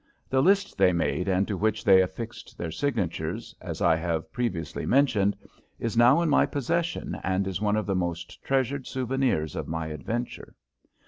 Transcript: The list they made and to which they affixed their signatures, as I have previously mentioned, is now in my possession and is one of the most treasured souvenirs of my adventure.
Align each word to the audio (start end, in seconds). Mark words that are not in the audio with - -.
The 0.31 0.41
list 0.41 0.79
they 0.79 0.91
made 0.93 1.27
and 1.27 1.47
to 1.47 1.55
which 1.55 1.83
they 1.83 2.01
affixed 2.01 2.57
their 2.57 2.71
signatures, 2.71 3.55
as 3.61 3.83
I 3.83 3.95
have 3.97 4.33
previously 4.33 4.83
mentioned, 4.83 5.37
is 5.77 5.95
now 5.95 6.23
in 6.23 6.27
my 6.27 6.47
possession 6.47 7.19
and 7.23 7.45
is 7.45 7.61
one 7.61 7.75
of 7.75 7.85
the 7.85 7.93
most 7.93 8.43
treasured 8.43 8.87
souvenirs 8.87 9.55
of 9.55 9.67
my 9.67 9.89
adventure. 9.89 10.55